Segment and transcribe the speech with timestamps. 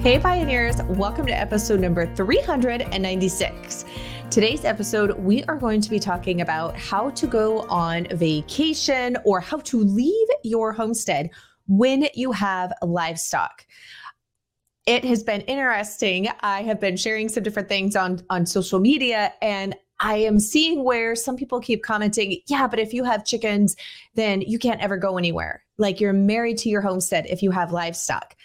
[0.00, 3.84] Hey, pioneers, welcome to episode number 396.
[4.30, 9.40] Today's episode, we are going to be talking about how to go on vacation or
[9.40, 11.30] how to leave your homestead
[11.66, 13.66] when you have livestock.
[14.86, 16.28] It has been interesting.
[16.42, 20.84] I have been sharing some different things on, on social media, and I am seeing
[20.84, 23.74] where some people keep commenting, yeah, but if you have chickens,
[24.14, 25.64] then you can't ever go anywhere.
[25.76, 28.36] Like you're married to your homestead if you have livestock.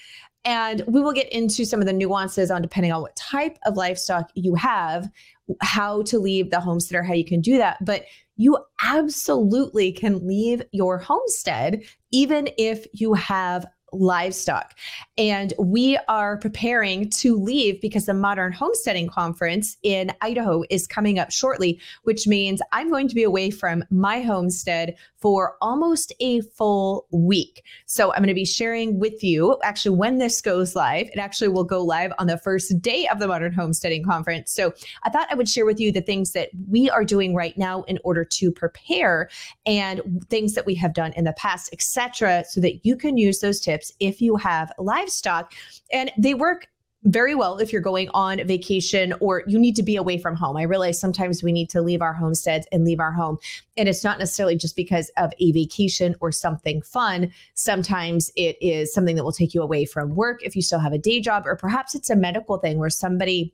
[0.46, 3.78] And we will get into some of the nuances on depending on what type of
[3.78, 5.10] livestock you have,
[5.62, 7.78] how to leave the homestead or how you can do that.
[7.84, 14.76] But you absolutely can leave your homestead even if you have livestock.
[15.18, 21.20] And we are preparing to leave because the Modern Homesteading Conference in Idaho is coming
[21.20, 26.42] up shortly, which means I'm going to be away from my homestead for almost a
[26.42, 27.64] full week.
[27.86, 31.08] So I'm going to be sharing with you actually when this goes live.
[31.14, 34.52] It actually will go live on the first day of the Modern Homesteading Conference.
[34.52, 37.58] So I thought I would share with you the things that we are doing right
[37.58, 39.30] now in order to prepare
[39.66, 43.40] and things that we have done in the past, etc., so that you can use
[43.40, 45.54] those tips if you have livestock.
[45.92, 46.68] And they work
[47.06, 50.56] very well if you're going on vacation or you need to be away from home.
[50.56, 53.40] I realize sometimes we need to leave our homesteads and leave our home.
[53.76, 57.32] And it's not necessarily just because of a vacation or something fun.
[57.56, 60.94] Sometimes it is something that will take you away from work if you still have
[60.94, 63.54] a day job, or perhaps it's a medical thing where somebody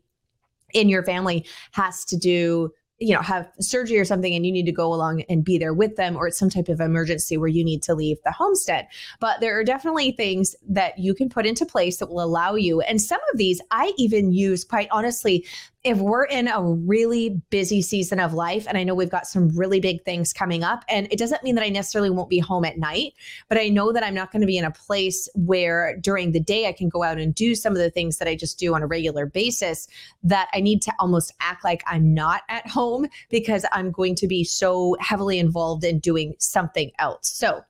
[0.73, 4.65] in your family has to do you know have surgery or something and you need
[4.65, 7.47] to go along and be there with them or it's some type of emergency where
[7.47, 8.87] you need to leave the homestead.
[9.19, 12.81] But there are definitely things that you can put into place that will allow you.
[12.81, 15.45] And some of these i even use quite honestly
[15.85, 19.47] if we're in a really busy season of life, and I know we've got some
[19.57, 22.65] really big things coming up, and it doesn't mean that I necessarily won't be home
[22.65, 23.13] at night,
[23.47, 26.39] but I know that I'm not going to be in a place where during the
[26.39, 28.75] day I can go out and do some of the things that I just do
[28.75, 29.87] on a regular basis,
[30.21, 34.27] that I need to almost act like I'm not at home because I'm going to
[34.27, 37.29] be so heavily involved in doing something else.
[37.29, 37.61] So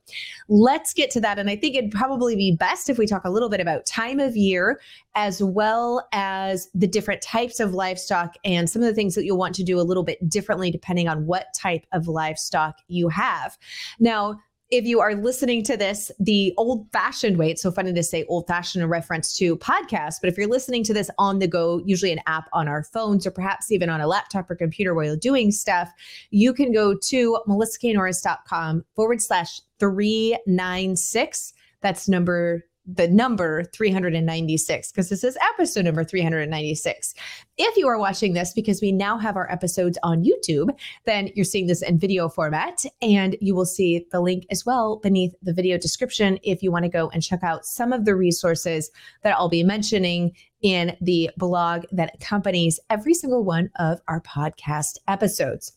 [0.48, 1.38] let's get to that.
[1.38, 4.18] And I think it'd probably be best if we talk a little bit about time
[4.18, 4.80] of year
[5.14, 9.38] as well as the different types of livestock and some of the things that you'll
[9.38, 13.58] want to do a little bit differently depending on what type of livestock you have.
[13.98, 14.40] Now,
[14.70, 18.24] if you are listening to this the old fashioned way, it's so funny to say
[18.28, 21.82] old fashioned in reference to podcasts, but if you're listening to this on the go,
[21.84, 25.06] usually an app on our phones or perhaps even on a laptop or computer while
[25.06, 25.90] you're doing stuff,
[26.30, 31.52] you can go to melissaknorris.com forward slash 396.
[31.80, 32.64] That's number
[32.94, 37.14] the number 396 because this is episode number 396.
[37.58, 40.70] If you are watching this because we now have our episodes on YouTube,
[41.04, 44.96] then you're seeing this in video format and you will see the link as well
[44.96, 48.16] beneath the video description if you want to go and check out some of the
[48.16, 48.90] resources
[49.22, 54.98] that I'll be mentioning in the blog that accompanies every single one of our podcast
[55.08, 55.72] episodes.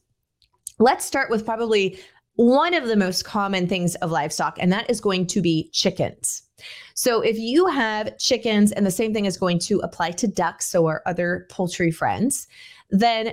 [0.79, 1.99] Let's start with probably
[2.35, 6.41] one of the most common things of livestock, and that is going to be chickens.
[6.95, 10.73] So if you have chickens, and the same thing is going to apply to ducks
[10.73, 12.47] or other poultry friends,
[12.89, 13.31] then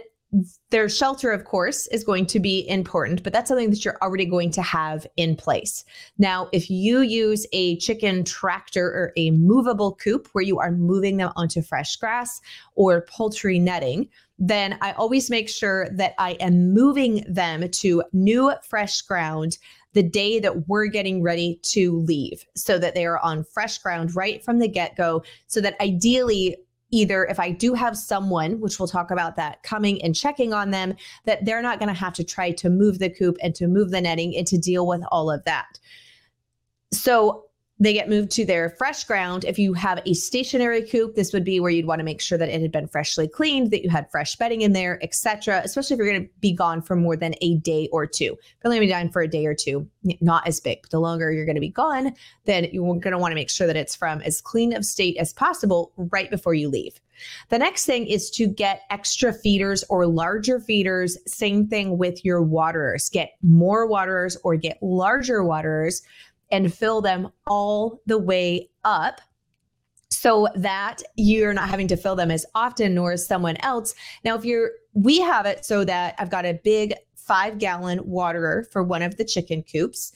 [0.70, 4.24] their shelter, of course, is going to be important, but that's something that you're already
[4.24, 5.84] going to have in place.
[6.18, 11.16] Now, if you use a chicken tractor or a movable coop where you are moving
[11.16, 12.40] them onto fresh grass
[12.76, 14.08] or poultry netting,
[14.40, 19.58] then I always make sure that I am moving them to new, fresh ground
[19.92, 24.16] the day that we're getting ready to leave so that they are on fresh ground
[24.16, 25.22] right from the get go.
[25.46, 26.56] So that ideally,
[26.90, 30.70] either if I do have someone, which we'll talk about that, coming and checking on
[30.70, 30.94] them,
[31.26, 33.90] that they're not going to have to try to move the coop and to move
[33.90, 35.78] the netting and to deal with all of that.
[36.92, 37.44] So
[37.80, 39.44] they get moved to their fresh ground.
[39.46, 42.36] If you have a stationary coop, this would be where you'd want to make sure
[42.36, 45.62] that it had been freshly cleaned, that you had fresh bedding in there, etc.
[45.64, 48.36] Especially if you're going to be gone for more than a day or two.
[48.38, 49.88] If you're only be gone for a day or two,
[50.20, 50.82] not as big.
[50.82, 52.14] But the longer you're going to be gone,
[52.44, 55.16] then you're going to want to make sure that it's from as clean of state
[55.16, 57.00] as possible right before you leave.
[57.48, 61.18] The next thing is to get extra feeders or larger feeders.
[61.26, 63.10] Same thing with your waterers.
[63.10, 66.02] Get more waterers or get larger waterers
[66.50, 69.20] and fill them all the way up
[70.10, 73.94] so that you're not having to fill them as often nor as someone else.
[74.24, 78.66] Now, if you're, we have it so that I've got a big five gallon waterer
[78.72, 80.12] for one of the chicken coops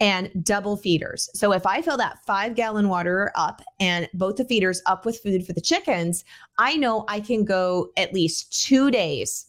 [0.00, 1.28] and double feeders.
[1.34, 5.20] So if I fill that five gallon waterer up and both the feeders up with
[5.20, 6.24] food for the chickens,
[6.58, 9.46] I know I can go at least two days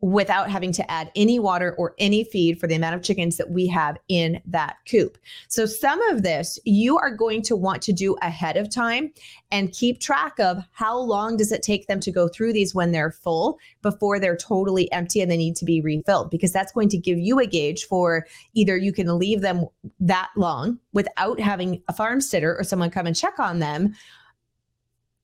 [0.00, 3.50] without having to add any water or any feed for the amount of chickens that
[3.50, 5.18] we have in that coop.
[5.48, 9.12] So, some of this you are going to want to do ahead of time
[9.50, 12.92] and keep track of how long does it take them to go through these when
[12.92, 16.88] they're full before they're totally empty and they need to be refilled because that's going
[16.88, 19.66] to give you a gauge for either you can leave them
[19.98, 23.94] that long without having a farm sitter or someone come and check on them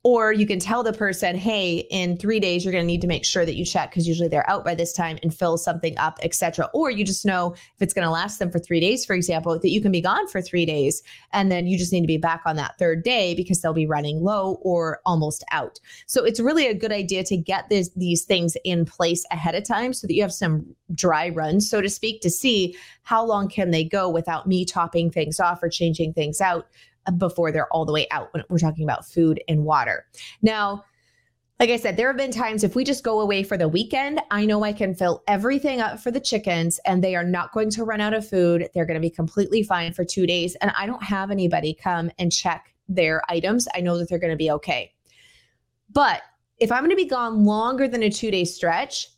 [0.06, 3.08] or you can tell the person, hey, in three days, you're going to need to
[3.08, 5.98] make sure that you check because usually they're out by this time and fill something
[5.98, 6.70] up, etc.
[6.72, 9.58] Or you just know if it's going to last them for three days, for example,
[9.58, 11.02] that you can be gone for three days.
[11.32, 13.88] And then you just need to be back on that third day because they'll be
[13.88, 15.80] running low or almost out.
[16.06, 19.64] So it's really a good idea to get this, these things in place ahead of
[19.64, 23.48] time so that you have some dry runs, so to speak, to see how long
[23.48, 26.68] can they go without me topping things off or changing things out
[27.18, 30.06] before they're all the way out when we're talking about food and water.
[30.42, 30.84] Now,
[31.58, 34.20] like I said, there have been times if we just go away for the weekend,
[34.30, 37.70] I know I can fill everything up for the chickens and they are not going
[37.70, 38.68] to run out of food.
[38.74, 40.54] They're going to be completely fine for two days.
[40.56, 43.66] And I don't have anybody come and check their items.
[43.74, 44.92] I know that they're going to be okay.
[45.92, 46.22] But
[46.58, 49.08] if I'm going to be gone longer than a two day stretch,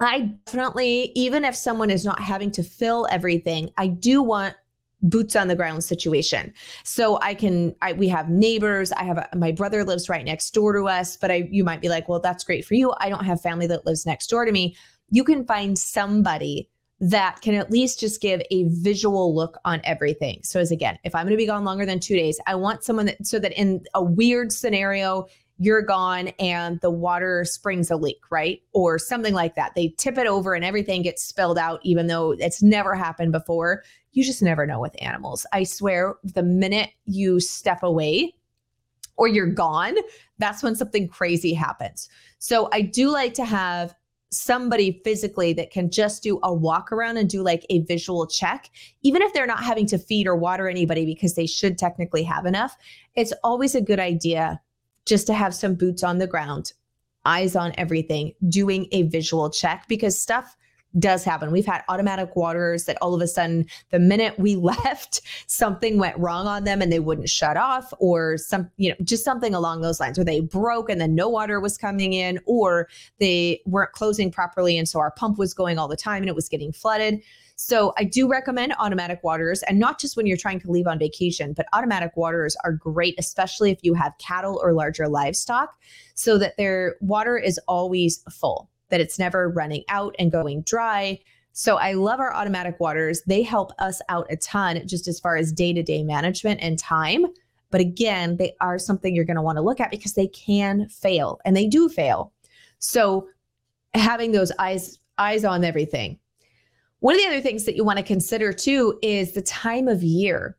[0.00, 4.54] I definitely, even if someone is not having to fill everything, I do want
[5.02, 6.52] boots on the ground situation.
[6.84, 10.52] So I can I we have neighbors, I have a, my brother lives right next
[10.52, 12.92] door to us, but I you might be like, "Well, that's great for you.
[12.98, 14.76] I don't have family that lives next door to me."
[15.10, 16.68] You can find somebody
[17.00, 20.40] that can at least just give a visual look on everything.
[20.42, 22.84] So as again, if I'm going to be gone longer than 2 days, I want
[22.84, 25.26] someone that so that in a weird scenario
[25.62, 28.62] you're gone and the water springs a leak, right?
[28.72, 29.74] Or something like that.
[29.76, 33.84] They tip it over and everything gets spilled out, even though it's never happened before.
[34.12, 35.46] You just never know with animals.
[35.52, 38.34] I swear, the minute you step away
[39.16, 39.96] or you're gone,
[40.38, 42.08] that's when something crazy happens.
[42.38, 43.94] So I do like to have
[44.30, 48.70] somebody physically that can just do a walk around and do like a visual check,
[49.02, 52.46] even if they're not having to feed or water anybody because they should technically have
[52.46, 52.76] enough.
[53.16, 54.60] It's always a good idea
[55.04, 56.72] just to have some boots on the ground,
[57.24, 60.56] eyes on everything, doing a visual check because stuff
[60.98, 61.50] does happen.
[61.50, 66.18] We've had automatic waterers that all of a sudden, the minute we left, something went
[66.18, 69.80] wrong on them and they wouldn't shut off, or some, you know, just something along
[69.80, 72.88] those lines, or they broke and then no water was coming in, or
[73.18, 74.78] they weren't closing properly.
[74.78, 77.22] And so our pump was going all the time and it was getting flooded.
[77.62, 80.98] So I do recommend automatic waterers and not just when you're trying to leave on
[80.98, 85.74] vacation, but automatic waterers are great, especially if you have cattle or larger livestock,
[86.14, 91.18] so that their water is always full, that it's never running out and going dry.
[91.52, 93.22] So I love our automatic waters.
[93.26, 96.78] They help us out a ton just as far as day to day management and
[96.78, 97.26] time.
[97.70, 100.88] But again, they are something you're going to want to look at because they can
[100.88, 102.32] fail and they do fail.
[102.78, 103.28] So
[103.94, 106.18] having those eyes eyes on everything
[107.00, 110.02] one of the other things that you want to consider too is the time of
[110.02, 110.56] year.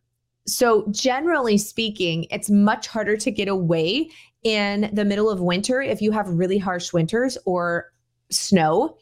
[0.47, 4.09] So, generally speaking, it's much harder to get away
[4.43, 7.93] in the middle of winter if you have really harsh winters or
[8.31, 8.97] snow,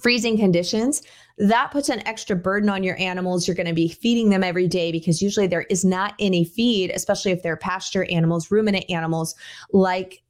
[0.00, 1.02] freezing conditions.
[1.38, 3.46] That puts an extra burden on your animals.
[3.46, 6.90] You're going to be feeding them every day because usually there is not any feed,
[6.90, 9.34] especially if they're pasture animals, ruminant animals
[9.72, 10.22] like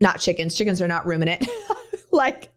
[0.00, 0.54] not chickens.
[0.54, 1.48] Chickens are not ruminant.
[2.26, 2.50] like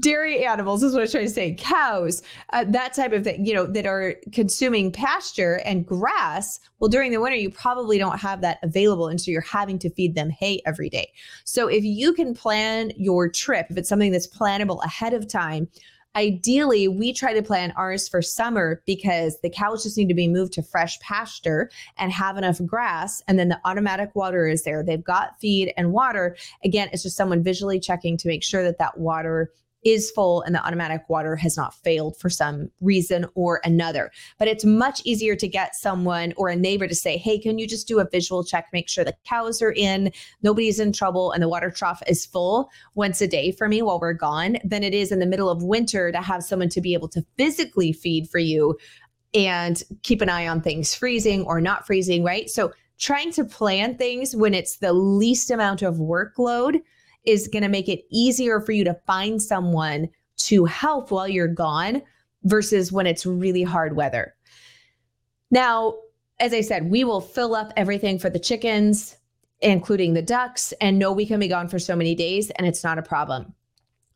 [0.00, 2.22] dairy animals is what I'm trying to say, cows,
[2.52, 6.60] uh, that type of thing, you know, that are consuming pasture and grass.
[6.80, 9.08] Well, during the winter, you probably don't have that available.
[9.08, 11.12] And so you're having to feed them hay every day.
[11.44, 15.68] So if you can plan your trip, if it's something that's plannable ahead of time,
[16.16, 20.28] Ideally, we try to plan ours for summer because the cows just need to be
[20.28, 23.22] moved to fresh pasture and have enough grass.
[23.28, 24.82] And then the automatic water is there.
[24.82, 26.34] They've got feed and water.
[26.64, 29.52] Again, it's just someone visually checking to make sure that that water
[29.86, 34.10] is full and the automatic water has not failed for some reason or another.
[34.36, 37.68] But it's much easier to get someone or a neighbor to say, hey, can you
[37.68, 40.10] just do a visual check, make sure the cows are in,
[40.42, 44.00] nobody's in trouble, and the water trough is full once a day for me while
[44.00, 46.92] we're gone, than it is in the middle of winter to have someone to be
[46.92, 48.76] able to physically feed for you
[49.34, 52.50] and keep an eye on things freezing or not freezing, right?
[52.50, 56.80] So trying to plan things when it's the least amount of workload
[57.26, 61.48] is going to make it easier for you to find someone to help while you're
[61.48, 62.02] gone
[62.44, 64.34] versus when it's really hard weather.
[65.50, 65.96] Now,
[66.38, 69.16] as I said, we will fill up everything for the chickens,
[69.60, 72.84] including the ducks, and know we can be gone for so many days, and it's
[72.84, 73.54] not a problem.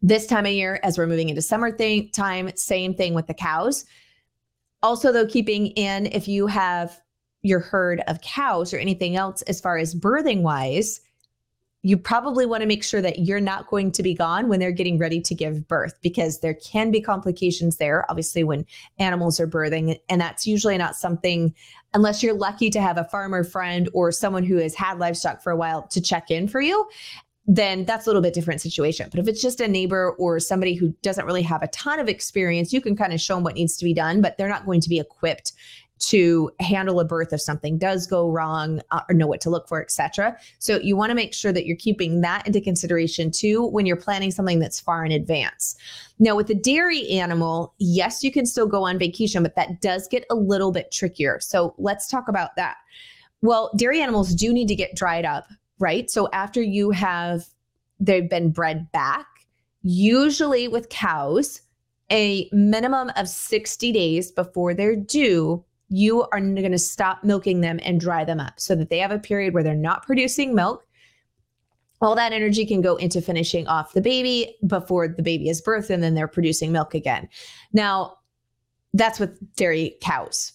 [0.03, 1.71] This time of year, as we're moving into summer
[2.15, 3.85] time, same thing with the cows.
[4.83, 7.01] Also, though, keeping in if you have
[7.43, 11.01] your herd of cows or anything else as far as birthing wise,
[11.83, 14.71] you probably want to make sure that you're not going to be gone when they're
[14.71, 18.67] getting ready to give birth because there can be complications there, obviously, when
[18.99, 19.99] animals are birthing.
[20.09, 21.55] And that's usually not something,
[21.95, 25.51] unless you're lucky to have a farmer friend or someone who has had livestock for
[25.51, 26.87] a while to check in for you.
[27.47, 29.09] Then that's a little bit different situation.
[29.11, 32.09] But if it's just a neighbor or somebody who doesn't really have a ton of
[32.09, 34.67] experience, you can kind of show them what needs to be done, but they're not
[34.67, 35.53] going to be equipped
[36.01, 39.69] to handle a birth if something does go wrong uh, or know what to look
[39.69, 43.67] for etc so you want to make sure that you're keeping that into consideration too
[43.69, 45.77] when you're planning something that's far in advance.
[46.19, 50.09] Now with the dairy animal yes you can still go on vacation but that does
[50.09, 51.41] get a little bit trickier.
[51.41, 52.77] So let's talk about that.
[53.43, 55.47] Well dairy animals do need to get dried up
[55.79, 56.11] right?
[56.11, 57.47] So after you have
[57.99, 59.27] they've been bred back
[59.83, 61.63] usually with cows
[62.13, 67.81] a minimum of 60 days before they're due you are going to stop milking them
[67.83, 70.87] and dry them up so that they have a period where they're not producing milk.
[72.01, 75.91] All that energy can go into finishing off the baby before the baby is birthed,
[75.91, 77.29] and then they're producing milk again.
[77.73, 78.17] Now,
[78.95, 80.53] that's with dairy cows.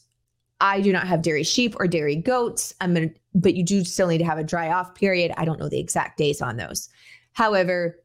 [0.61, 2.73] I do not have dairy sheep or dairy goats.
[2.81, 5.33] I'm gonna, but you do still need to have a dry off period.
[5.37, 6.89] I don't know the exact days on those.
[7.33, 7.99] However,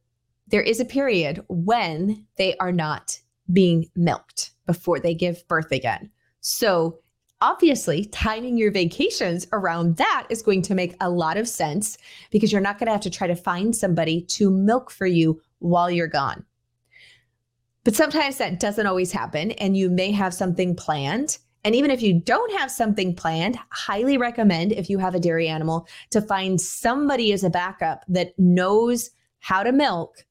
[0.49, 3.19] there is a period when they are not
[3.53, 6.11] being milked before they give birth again.
[6.41, 6.99] So
[7.41, 11.97] obviously timing your vacations around that is going to make a lot of sense
[12.31, 15.41] because you're not going to have to try to find somebody to milk for you
[15.59, 16.45] while you're gone.
[17.85, 21.39] But sometimes that doesn't always happen, and you may have something planned.
[21.65, 25.49] And even if you don't have something planned, highly recommend if you have a dairy
[25.49, 30.27] animal to find somebody as a backup that knows how to milk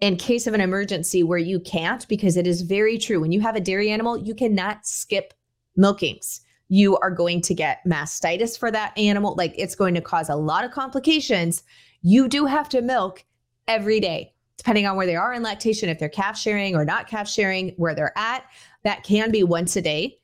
[0.00, 3.20] in case of an emergency where you can't, because it is very true.
[3.20, 5.34] When you have a dairy animal, you cannot skip
[5.78, 6.40] milkings.
[6.68, 9.34] You are going to get mastitis for that animal.
[9.36, 11.62] Like it's going to cause a lot of complications.
[12.02, 13.24] You do have to milk
[13.66, 17.08] every day, depending on where they are in lactation, if they're calf sharing or not
[17.08, 18.44] calf sharing, where they're at.
[18.84, 20.18] That can be once a day.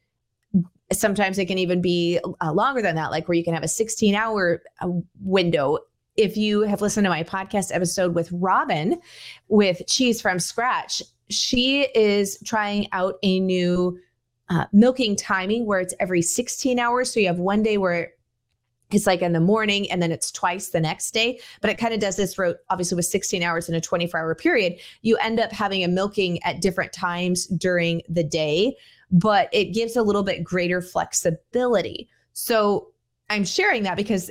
[0.92, 3.68] Sometimes it can even be uh, longer than that, like where you can have a
[3.68, 4.88] 16 hour uh,
[5.20, 5.78] window
[6.16, 9.00] if you have listened to my podcast episode with Robin
[9.48, 13.98] with Cheese from Scratch, she is trying out a new
[14.48, 17.12] uh, milking timing where it's every 16 hours.
[17.12, 18.12] So you have one day where
[18.92, 21.40] it's like in the morning and then it's twice the next day.
[21.60, 24.34] But it kind of does this for obviously with 16 hours in a 24 hour
[24.34, 24.78] period.
[25.02, 28.76] You end up having a milking at different times during the day,
[29.10, 32.08] but it gives a little bit greater flexibility.
[32.32, 32.92] So
[33.28, 34.30] I'm sharing that because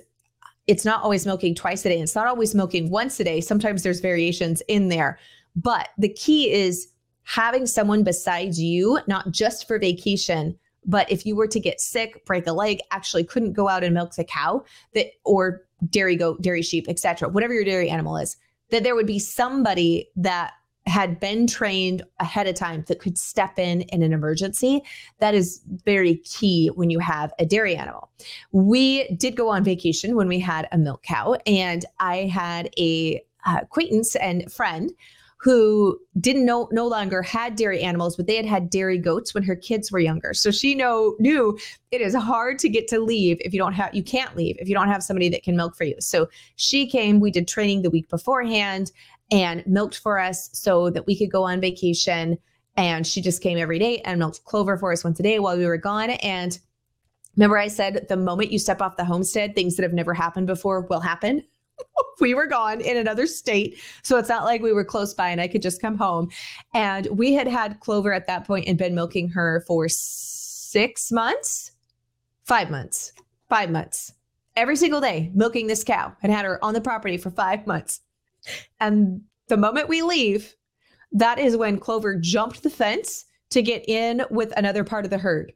[0.68, 2.00] it's not always milking twice a day.
[2.00, 3.42] It's not always milking once a day.
[3.42, 5.20] Sometimes there's variations in there.
[5.56, 6.88] But the key is
[7.26, 12.26] having someone besides you, not just for vacation, but if you were to get sick,
[12.26, 14.64] break a leg, actually couldn't go out and milk the cow
[14.94, 18.38] that or dairy goat, dairy sheep, etc., whatever your dairy animal is,
[18.70, 20.54] that there would be somebody that
[20.86, 24.84] had been trained ahead of time that could step in in an emergency.
[25.18, 28.12] That is very key when you have a dairy animal.
[28.52, 33.24] We did go on vacation when we had a milk cow, and I had a
[33.48, 34.92] uh, acquaintance and friend
[35.46, 39.44] who didn't know no longer had dairy animals, but they had had dairy goats when
[39.44, 40.34] her kids were younger.
[40.34, 41.56] So she know knew
[41.92, 44.68] it is hard to get to leave if you don't have you can't leave if
[44.68, 45.98] you don't have somebody that can milk for you.
[46.00, 47.20] So she came.
[47.20, 48.92] We did training the week beforehand
[49.30, 52.40] and milked for us so that we could go on vacation.
[52.76, 55.60] And she just came every day and milked clover for us once a day while
[55.60, 56.10] we were gone.
[56.10, 56.58] And
[57.36, 60.48] remember, I said the moment you step off the homestead, things that have never happened
[60.48, 61.44] before will happen.
[62.20, 63.80] we were gone in another state.
[64.04, 66.30] So it's not like we were close by and I could just come home.
[66.74, 71.72] And we had had Clover at that point and been milking her for six months,
[72.44, 73.14] five months,
[73.50, 74.14] five months,
[74.56, 78.02] every single day, milking this cow and had her on the property for five months.
[78.80, 80.56] And the moment we leave,
[81.12, 85.18] that is when Clover jumped the fence to get in with another part of the
[85.18, 85.54] herd.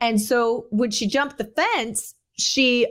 [0.00, 2.86] And so when she jumped the fence, she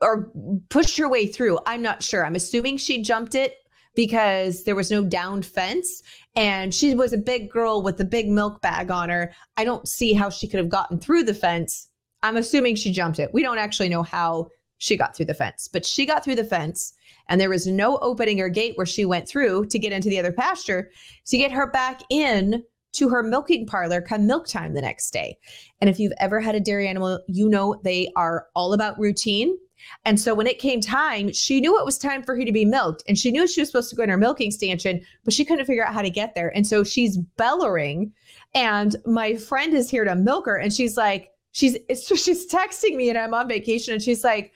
[0.00, 0.30] or
[0.68, 1.58] pushed her way through.
[1.66, 2.24] I'm not sure.
[2.24, 3.56] I'm assuming she jumped it
[3.94, 6.02] because there was no downed fence
[6.34, 9.32] and she was a big girl with a big milk bag on her.
[9.56, 11.88] I don't see how she could have gotten through the fence.
[12.22, 13.34] I'm assuming she jumped it.
[13.34, 16.44] We don't actually know how she got through the fence, but she got through the
[16.44, 16.94] fence
[17.28, 20.18] and there was no opening or gate where she went through to get into the
[20.18, 20.90] other pasture
[21.26, 25.36] to get her back in to her milking parlor come milk time the next day.
[25.80, 29.56] And if you've ever had a dairy animal, you know they are all about routine.
[30.04, 32.64] And so when it came time, she knew it was time for her to be
[32.64, 35.44] milked and she knew she was supposed to go in her milking stanchion, but she
[35.44, 36.54] couldn't figure out how to get there.
[36.56, 38.12] And so she's bellowing
[38.54, 42.96] and my friend is here to milk her and she's like, she's, so she's texting
[42.96, 44.52] me and I'm on vacation and she's like,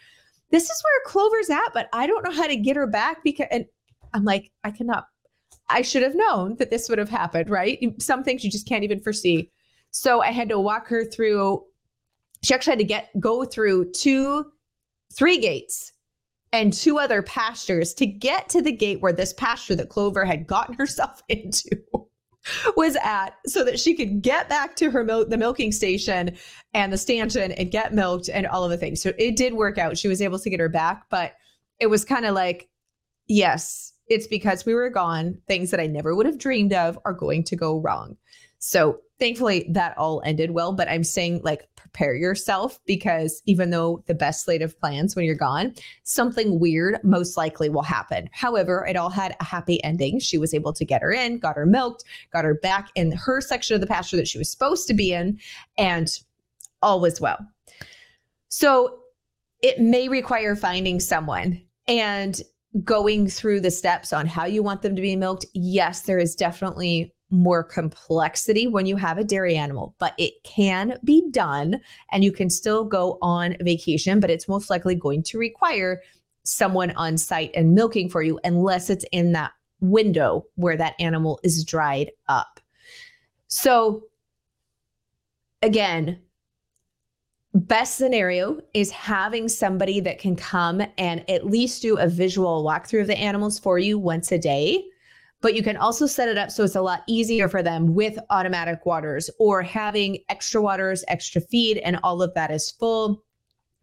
[0.51, 3.49] this is where Clover's at, but I don't know how to get her back because,
[3.51, 3.67] and
[4.15, 5.09] I'm like, I cannot,
[5.69, 7.79] I should have known that this would have happened, right?
[8.01, 9.51] Some things you just can't even foresee.
[9.91, 11.65] So I had to walk her through.
[12.43, 14.47] She actually had to get go through two,
[15.13, 15.93] three gates
[16.53, 20.47] and two other pastures to get to the gate where this pasture that Clover had
[20.47, 21.83] gotten herself into
[22.77, 26.37] was at so that she could get back to her the milking station
[26.75, 29.03] and the stanchion and get milked and all of the things.
[29.03, 29.99] So it did work out.
[29.99, 31.33] She was able to get her back, but
[31.81, 32.69] it was kind of like,
[33.27, 35.39] yes, it's because we were gone.
[35.47, 38.17] Things that I never would have dreamed of are going to go wrong.
[38.59, 44.03] So thankfully that all ended well, but I'm saying like prepare yourself because even though
[44.07, 48.29] the best slate of plans when you're gone, something weird most likely will happen.
[48.33, 50.19] However, it all had a happy ending.
[50.19, 53.41] She was able to get her in, got her milked, got her back in her
[53.41, 55.39] section of the pasture that she was supposed to be in,
[55.79, 56.09] and
[56.83, 57.39] all was well.
[58.49, 58.99] So
[59.63, 62.41] it may require finding someone and
[62.85, 65.47] going through the steps on how you want them to be milked.
[65.55, 70.99] Yes, there is definitely more complexity when you have a dairy animal, but it can
[71.05, 71.81] be done
[72.13, 76.03] and you can still go on vacation, but it's most likely going to require
[76.45, 81.41] someone on site and milking for you unless it's in that window where that animal
[81.43, 82.61] is dried up.
[83.49, 84.05] So,
[85.63, 86.21] again,
[87.57, 93.03] best scenario is having somebody that can come and at least do a visual walkthrough
[93.03, 94.85] of the animals for you once a day.
[95.41, 98.19] But you can also set it up so it's a lot easier for them with
[98.31, 103.26] automatic waters or having extra waters, extra feed, and all of that is full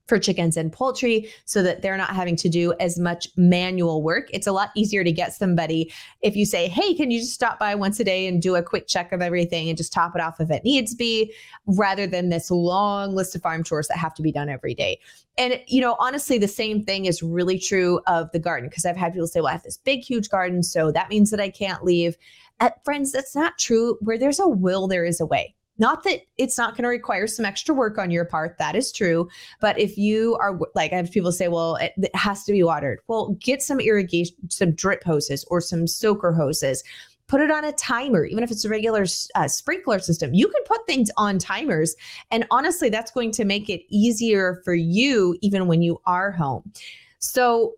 [0.08, 4.30] for chickens and poultry so that they're not having to do as much manual work.
[4.34, 7.58] It's a lot easier to get somebody if you say, Hey, can you just stop
[7.58, 10.22] by once a day and do a quick check of everything and just top it
[10.22, 11.34] off if it needs be,
[11.68, 15.00] rather than this long list of farm chores that have to be done every day.
[15.38, 18.98] And, you know, honestly, the same thing is really true of the garden because I've
[18.98, 20.64] had people say, Well, I have this big, huge garden.
[20.64, 22.18] So that means that I can't leave.
[22.60, 23.98] At friends, that's not true.
[24.02, 25.56] Where there's a will, there is a way.
[25.78, 28.58] Not that it's not going to require some extra work on your part.
[28.60, 29.28] That is true.
[29.60, 32.64] But if you are like, I have people say, well, it, it has to be
[32.64, 33.00] watered.
[33.08, 36.84] Well, get some irrigation, some drip hoses or some soaker hoses
[37.28, 39.06] put it on a timer, even if it's a regular
[39.36, 40.34] uh, sprinkler system.
[40.34, 41.96] You can put things on timers.
[42.32, 46.72] And honestly, that's going to make it easier for you, even when you are home.
[47.20, 47.74] So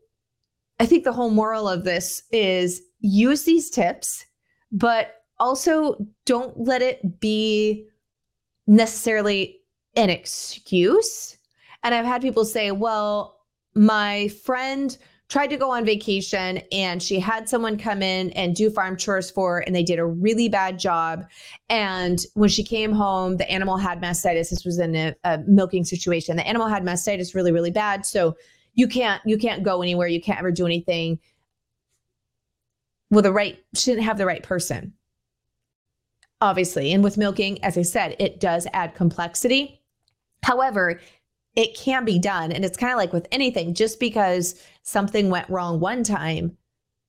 [0.80, 4.26] I think the whole moral of this is use these tips,
[4.72, 5.96] but also
[6.26, 7.88] don't let it be
[8.68, 9.60] necessarily
[9.96, 11.38] an excuse.
[11.84, 13.40] And I've had people say, well,
[13.76, 18.70] my friend tried to go on vacation and she had someone come in and do
[18.70, 21.26] farm chores for her and they did a really bad job.
[21.70, 24.52] And when she came home the animal had mastitis.
[24.52, 26.36] This was in a, a, milking situation.
[26.36, 28.06] The animal had mastitis really really bad.
[28.06, 28.36] So
[28.76, 30.08] you can't you can't go anywhere.
[30.08, 31.20] You can't ever do anything
[33.10, 34.94] well the right she didn't have the right person
[36.42, 36.94] obviously.
[36.94, 39.82] And with milking, as I said, it does add complexity.
[40.44, 41.00] However,
[41.56, 42.52] it can be done.
[42.52, 46.58] And it's kind of like with anything, just because something went wrong one time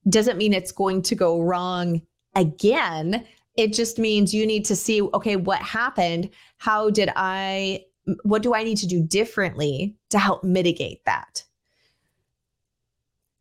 [0.09, 2.01] doesn't mean it's going to go wrong
[2.35, 3.27] again.
[3.57, 6.31] It just means you need to see, okay, what happened?
[6.59, 7.85] How did I,
[8.23, 11.43] what do I need to do differently to help mitigate that?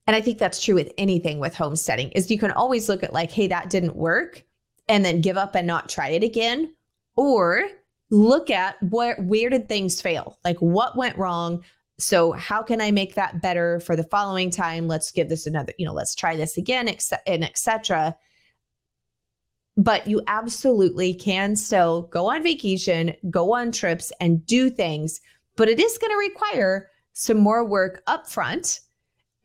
[0.07, 3.13] And I think that's true with anything with homesteading is you can always look at
[3.13, 4.43] like, hey, that didn't work
[4.87, 6.73] and then give up and not try it again
[7.15, 7.63] or
[8.11, 10.37] look at where where did things fail?
[10.43, 11.63] Like what went wrong?
[11.97, 14.87] So how can i make that better for the following time?
[14.87, 18.15] Let's give this another you know let's try this again and etc
[19.77, 25.19] but you absolutely can still go on vacation go on trips and do things
[25.55, 28.81] but it is going to require some more work up front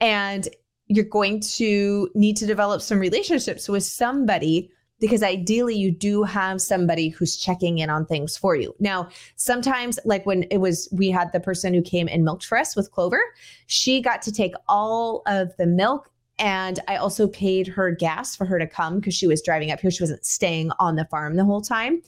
[0.00, 0.48] and
[0.86, 6.60] you're going to need to develop some relationships with somebody because ideally you do have
[6.60, 8.74] somebody who's checking in on things for you.
[8.78, 12.58] Now, sometimes, like when it was, we had the person who came and milked for
[12.58, 13.20] us with Clover,
[13.66, 16.10] she got to take all of the milk.
[16.38, 19.80] And I also paid her gas for her to come because she was driving up
[19.80, 19.90] here.
[19.90, 22.00] She wasn't staying on the farm the whole time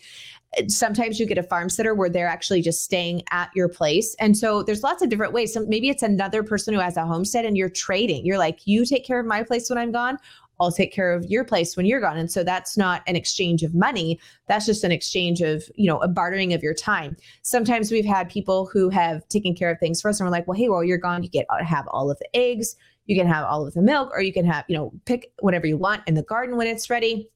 [0.69, 4.15] sometimes you get a farm sitter where they're actually just staying at your place.
[4.19, 5.53] And so there's lots of different ways.
[5.53, 8.27] So maybe it's another person who has a homestead and you're trading.
[8.27, 10.19] You're like, you take care of my place when I'm gone.
[10.63, 12.17] I'll take care of your place when you're gone.
[12.17, 14.21] And so that's not an exchange of money.
[14.49, 17.17] That's just an exchange of, you know, a bartering of your time.
[17.43, 20.47] Sometimes we've had people who have taken care of things for us and we're like,
[20.47, 23.27] well, hey, while you're gone, you get to have all of the eggs, you can
[23.27, 26.03] have all of the milk, or you can have, you know, pick whatever you want
[26.07, 27.29] in the garden when it's ready.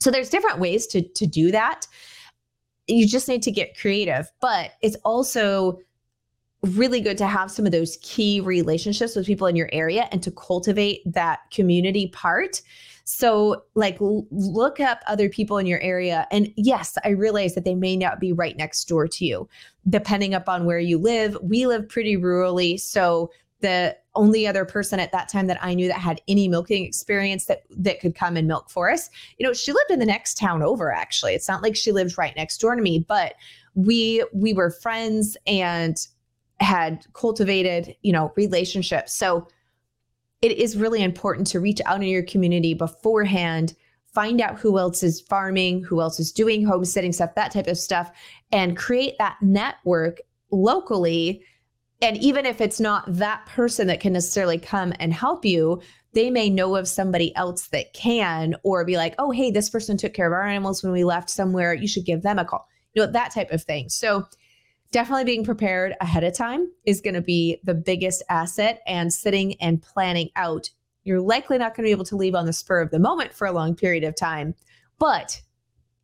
[0.00, 1.86] So there's different ways to to do that.
[2.86, 5.78] You just need to get creative, but it's also
[6.62, 10.22] really good to have some of those key relationships with people in your area and
[10.22, 12.62] to cultivate that community part.
[13.04, 16.26] So, like, look up other people in your area.
[16.30, 19.48] And yes, I realize that they may not be right next door to you,
[19.88, 21.36] depending upon where you live.
[21.40, 22.78] We live pretty rurally.
[22.78, 26.84] So, the only other person at that time that I knew that had any milking
[26.84, 30.06] experience that that could come and milk for us, you know, she lived in the
[30.06, 31.34] next town over actually.
[31.34, 33.34] It's not like she lived right next door to me, but
[33.74, 35.96] we we were friends and
[36.60, 39.14] had cultivated, you know, relationships.
[39.14, 39.46] So
[40.42, 43.74] it is really important to reach out in your community beforehand,
[44.12, 47.78] find out who else is farming, who else is doing homesteading stuff, that type of
[47.78, 48.10] stuff,
[48.52, 51.42] and create that network locally.
[52.00, 55.80] And even if it's not that person that can necessarily come and help you,
[56.12, 59.96] they may know of somebody else that can, or be like, oh, hey, this person
[59.96, 61.74] took care of our animals when we left somewhere.
[61.74, 62.66] You should give them a call.
[62.94, 63.88] You know, that type of thing.
[63.88, 64.24] So
[64.90, 69.54] definitely being prepared ahead of time is going to be the biggest asset and sitting
[69.60, 70.70] and planning out.
[71.04, 73.34] You're likely not going to be able to leave on the spur of the moment
[73.34, 74.54] for a long period of time,
[74.98, 75.40] but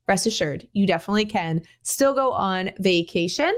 [0.07, 3.55] rest assured, you definitely can still go on vacation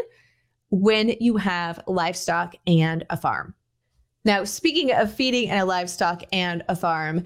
[0.71, 3.55] when you have livestock and a farm.
[4.25, 7.25] Now, speaking of feeding and a livestock and a farm,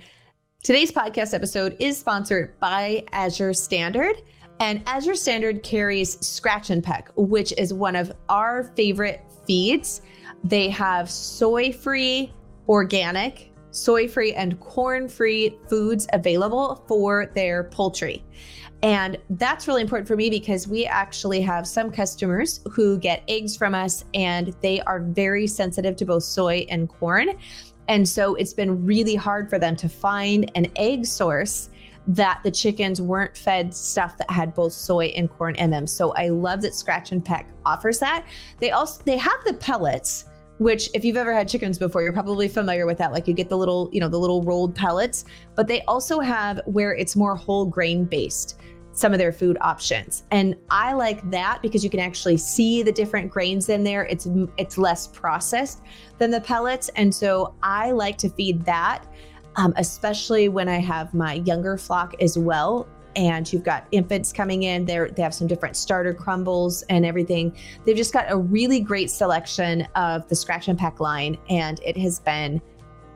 [0.63, 4.17] today's podcast episode is sponsored by Azure Standard.
[4.61, 10.03] And Azure Standard carries Scratch and Peck, which is one of our favorite feeds.
[10.45, 12.35] They have soy free,
[12.69, 18.23] organic, soy free, and corn free foods available for their poultry.
[18.83, 23.57] And that's really important for me because we actually have some customers who get eggs
[23.57, 27.31] from us and they are very sensitive to both soy and corn.
[27.89, 31.71] And so it's been really hard for them to find an egg source
[32.15, 35.87] that the chickens weren't fed stuff that had both soy and corn in them.
[35.87, 38.27] So I love that Scratch and Peck offers that.
[38.59, 40.25] They also they have the pellets
[40.59, 43.13] which if you've ever had chickens before you're probably familiar with that.
[43.13, 46.61] Like you get the little you know the little rolled pellets but they also have
[46.67, 48.59] where it's more whole grain based
[48.93, 50.25] some of their food options.
[50.33, 54.05] And i like that because you can actually see the different grains in there.
[54.07, 54.27] It's
[54.59, 55.83] it's less processed
[56.19, 56.89] than the pellets.
[56.97, 59.07] And so i like to feed that
[59.57, 62.89] um, especially when I have my younger flock as well.
[63.17, 64.85] And you've got infants coming in.
[64.85, 67.57] They they have some different starter crumbles and everything.
[67.85, 71.97] They've just got a really great selection of the Scratch and Peck line, and it
[71.97, 72.63] has been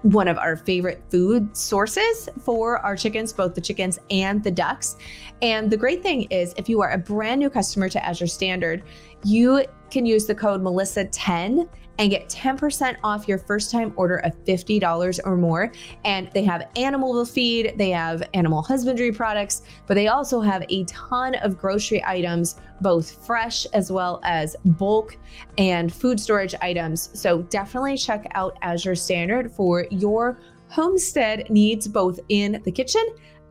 [0.02, 4.96] one of our favorite food sources for our chickens, both the chickens and the ducks.
[5.40, 8.82] And the great thing is, if you are a brand new customer to Azure Standard,
[9.24, 14.32] you can use the code Melissa10 and get 10% off your first time order of
[14.44, 15.72] $50 or more.
[16.04, 20.84] And they have animal feed, they have animal husbandry products, but they also have a
[20.84, 25.16] ton of grocery items, both fresh as well as bulk
[25.58, 27.10] and food storage items.
[27.18, 33.04] So definitely check out Azure Standard for your homestead needs, both in the kitchen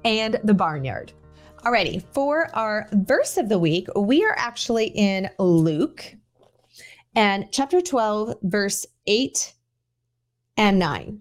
[0.03, 1.13] and the barnyard.
[1.59, 6.13] Alrighty, for our verse of the week, we are actually in Luke
[7.15, 9.53] and chapter 12, verse 8
[10.57, 11.19] and 9.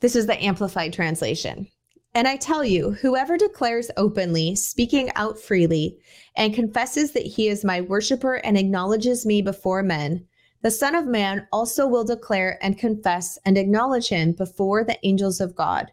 [0.00, 1.68] This is the Amplified Translation.
[2.14, 5.98] And I tell you, whoever declares openly, speaking out freely,
[6.36, 10.26] and confesses that he is my worshiper and acknowledges me before men,
[10.62, 15.40] the Son of Man also will declare and confess and acknowledge him before the angels
[15.40, 15.90] of God.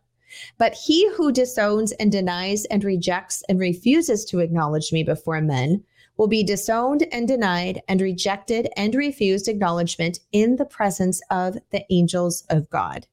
[0.58, 5.84] But he who disowns and denies and rejects and refuses to acknowledge me before men
[6.17, 11.86] will be disowned and denied and rejected and refused acknowledgement in the presence of the
[11.89, 13.08] angels of God.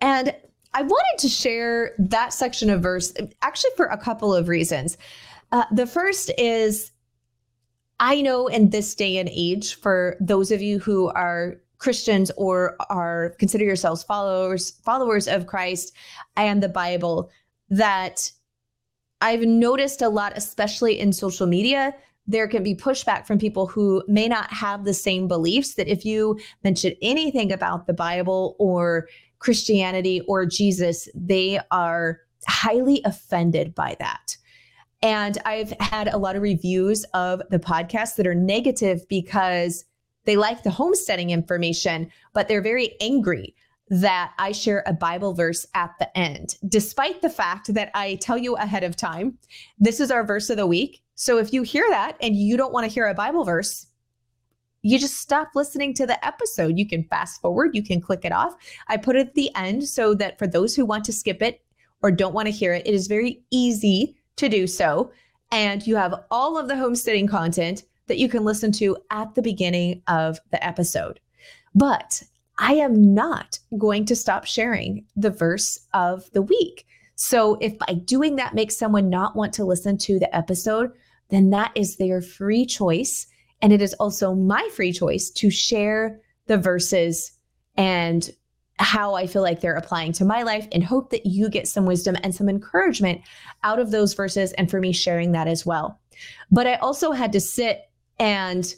[0.00, 0.34] And
[0.72, 4.98] I wanted to share that section of verse actually for a couple of reasons.
[5.52, 6.90] Uh, the first is
[8.00, 12.76] I know in this day and age, for those of you who are Christians or
[12.90, 15.94] are consider yourselves followers followers of Christ
[16.36, 17.30] and the Bible,
[17.70, 18.30] that
[19.20, 21.94] I've noticed a lot, especially in social media,
[22.26, 26.04] there can be pushback from people who may not have the same beliefs that if
[26.04, 33.96] you mention anything about the Bible or Christianity or Jesus, they are highly offended by
[33.98, 34.36] that.
[35.02, 39.84] And I've had a lot of reviews of the podcast that are negative because
[40.24, 43.54] they like the homesteading information, but they're very angry
[44.00, 48.36] that I share a Bible verse at the end, despite the fact that I tell
[48.36, 49.38] you ahead of time,
[49.78, 51.02] this is our verse of the week.
[51.14, 53.86] So if you hear that and you don't want to hear a Bible verse,
[54.82, 56.76] you just stop listening to the episode.
[56.76, 58.54] You can fast forward, you can click it off.
[58.88, 61.60] I put it at the end so that for those who want to skip it
[62.02, 65.12] or don't want to hear it, it is very easy to do so.
[65.52, 69.42] And you have all of the homesteading content that you can listen to at the
[69.42, 71.20] beginning of the episode.
[71.74, 72.22] But
[72.58, 76.86] I am not going to stop sharing the verse of the week.
[77.16, 80.92] So if by doing that makes someone not want to listen to the episode,
[81.30, 83.26] then that is their free choice.
[83.62, 87.32] And it is also my free choice to share the verses
[87.76, 88.30] and
[88.78, 91.86] how I feel like they're applying to my life and hope that you get some
[91.86, 93.20] wisdom and some encouragement
[93.62, 96.00] out of those verses and for me sharing that as well.
[96.50, 97.82] But I also had to sit
[98.18, 98.72] and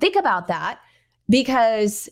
[0.00, 0.80] think about that
[1.28, 2.08] because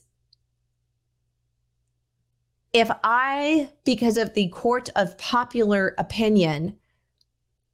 [2.73, 6.77] if I, because of the court of popular opinion,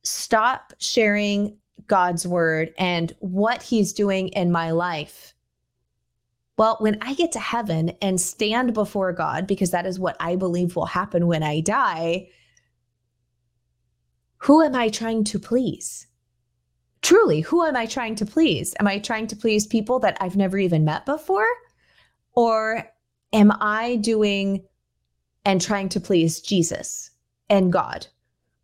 [0.02, 1.56] stop sharing
[1.87, 5.34] God's word and what he's doing in my life,
[6.56, 10.34] well, when I get to heaven and stand before God, because that is what I
[10.34, 12.28] believe will happen when I die,
[14.38, 16.08] who am I trying to please?
[17.02, 18.74] Truly, who am I trying to please?
[18.80, 21.46] Am I trying to please people that I've never even met before?
[22.32, 22.84] Or
[23.32, 24.64] am I doing
[25.48, 27.11] and trying to please Jesus
[27.48, 28.06] and God,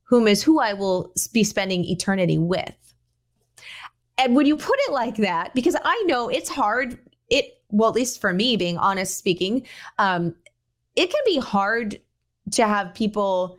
[0.03, 2.75] whom is who I will be spending eternity with?
[4.19, 6.99] And when you put it like that, because I know it's hard,
[7.31, 9.67] it well, at least for me, being honest speaking,
[9.99, 10.35] um,
[10.95, 11.99] it can be hard
[12.51, 13.59] to have people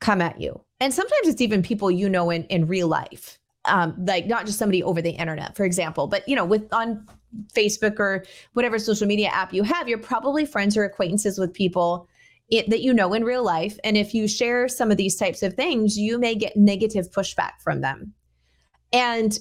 [0.00, 0.60] come at you.
[0.78, 3.38] And sometimes it's even people you know in, in real life.
[3.66, 7.06] Um, like not just somebody over the internet, for example, but you know, with on
[7.54, 12.08] Facebook or whatever social media app you have, you're probably friends or acquaintances with people
[12.48, 13.78] it, that you know in real life.
[13.84, 17.60] And if you share some of these types of things, you may get negative pushback
[17.60, 18.12] from them.
[18.92, 19.38] And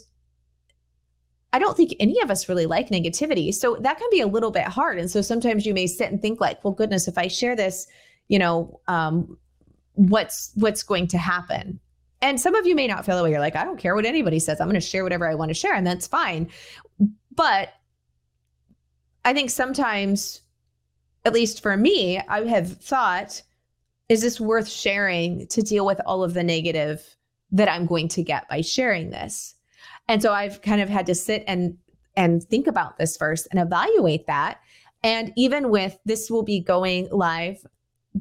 [1.53, 3.53] I don't think any of us really like negativity.
[3.53, 4.97] So that can be a little bit hard.
[4.99, 7.87] And so sometimes you may sit and think like, well, goodness, if I share this,
[8.27, 9.37] you know, um,
[9.93, 11.79] what's what's going to happen?
[12.25, 13.29] And some of you may not feel that way.
[13.29, 14.59] You're like, I don't care what anybody says.
[14.59, 16.49] I'm going to share whatever I want to share, and that's fine.
[17.35, 17.69] But
[19.23, 20.41] I think sometimes,
[21.23, 23.43] at least for me, I have thought,
[24.09, 27.15] is this worth sharing to deal with all of the negative
[27.51, 29.53] that I'm going to get by sharing this?
[30.07, 31.77] And so I've kind of had to sit and
[32.17, 34.61] and think about this first and evaluate that.
[35.03, 37.63] And even with this will be going live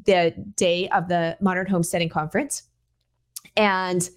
[0.04, 2.64] the day of the Modern Homesteading Conference.
[3.56, 4.08] And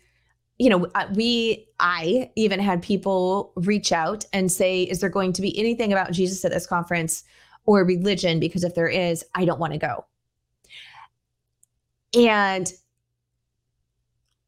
[0.58, 5.34] you know, uh, we, I even had people reach out and say, is there going
[5.34, 7.24] to be anything about Jesus at this conference
[7.66, 8.40] or religion?
[8.40, 10.06] Because if there is, I don't want to go.
[12.18, 12.72] And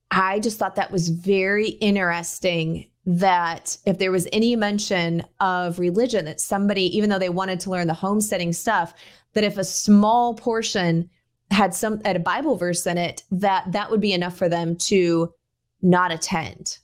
[0.09, 6.25] I just thought that was very interesting that if there was any mention of religion,
[6.25, 8.93] that somebody, even though they wanted to learn the homesteading stuff,
[9.33, 11.09] that if a small portion
[11.51, 14.75] had some had a Bible verse in it, that that would be enough for them
[14.75, 15.33] to
[15.81, 16.77] not attend.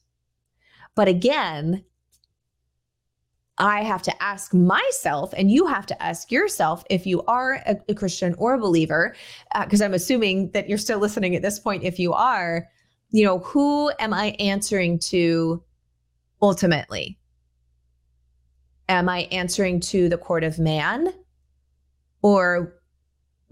[0.96, 1.84] But again,
[3.58, 7.78] I have to ask myself, and you have to ask yourself if you are a,
[7.88, 9.16] a Christian or a believer,
[9.62, 11.84] because uh, I'm assuming that you're still listening at this point.
[11.84, 12.68] If you are,
[13.12, 15.64] you know, who am I answering to
[16.42, 17.18] ultimately?
[18.90, 21.14] Am I answering to the court of man?
[22.22, 22.74] Or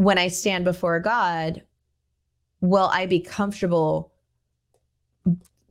[0.04, 1.64] when I stand before God,
[2.62, 4.12] will I be comfortable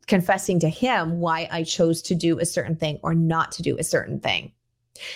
[0.07, 3.77] confessing to Him why I chose to do a certain thing or not to do
[3.77, 4.51] a certain thing?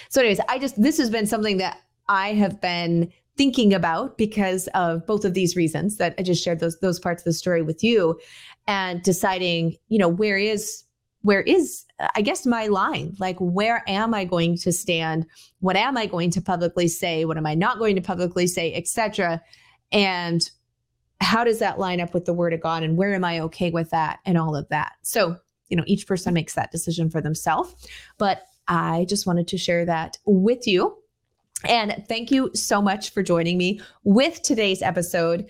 [0.10, 4.68] So, anyways, I just, this has been something that I have been thinking about because
[4.74, 7.62] of both of these reasons that I just shared those those parts of the story
[7.62, 8.20] with you
[8.68, 10.84] and deciding, you know, where is
[11.28, 11.84] where is
[12.16, 13.14] i guess my line?
[13.20, 15.26] Like where am i going to stand?
[15.60, 17.26] What am i going to publicly say?
[17.26, 19.42] What am i not going to publicly say etc
[19.92, 20.50] and
[21.20, 22.82] how does that line up with the word of god?
[22.82, 24.94] And where am i okay with that and all of that?
[25.02, 25.36] So
[25.68, 27.76] you know each person makes that decision for themselves.
[28.18, 30.98] But i just wanted to share that with you.
[31.66, 35.46] And thank you so much for joining me with today's episode.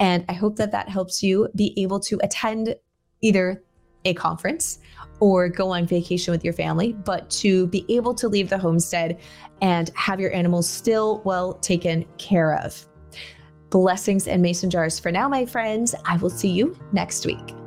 [0.00, 2.74] And i hope that that helps you be able to attend
[3.20, 3.62] either
[4.04, 4.78] a conference
[5.20, 9.20] or go on vacation with your family, but to be able to leave the homestead
[9.60, 12.86] and have your animals still well taken care of.
[13.68, 15.94] Blessings and mason jars for now, my friends.
[16.04, 17.59] I will see you next week.